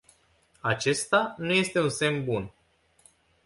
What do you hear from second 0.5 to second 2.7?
Acesta nu este un semn bun.